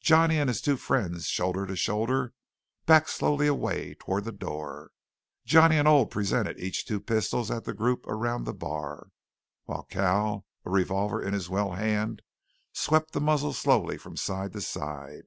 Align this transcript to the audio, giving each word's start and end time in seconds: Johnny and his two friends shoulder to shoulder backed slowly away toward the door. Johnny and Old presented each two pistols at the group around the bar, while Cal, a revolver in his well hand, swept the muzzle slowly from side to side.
Johnny 0.00 0.38
and 0.38 0.46
his 0.48 0.60
two 0.60 0.76
friends 0.76 1.26
shoulder 1.26 1.66
to 1.66 1.74
shoulder 1.74 2.32
backed 2.86 3.10
slowly 3.10 3.48
away 3.48 3.96
toward 3.98 4.22
the 4.22 4.30
door. 4.30 4.92
Johnny 5.44 5.76
and 5.76 5.88
Old 5.88 6.12
presented 6.12 6.60
each 6.60 6.86
two 6.86 7.00
pistols 7.00 7.50
at 7.50 7.64
the 7.64 7.74
group 7.74 8.06
around 8.06 8.44
the 8.44 8.54
bar, 8.54 9.08
while 9.64 9.82
Cal, 9.82 10.46
a 10.64 10.70
revolver 10.70 11.20
in 11.20 11.34
his 11.34 11.50
well 11.50 11.72
hand, 11.72 12.22
swept 12.72 13.10
the 13.14 13.20
muzzle 13.20 13.52
slowly 13.52 13.98
from 13.98 14.16
side 14.16 14.52
to 14.52 14.60
side. 14.60 15.24